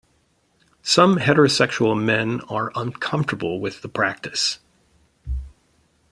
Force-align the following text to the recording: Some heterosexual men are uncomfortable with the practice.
Some 0.81 1.17
heterosexual 1.19 1.95
men 1.95 2.41
are 2.49 2.71
uncomfortable 2.73 3.59
with 3.59 3.83
the 3.83 3.87
practice. 3.87 4.57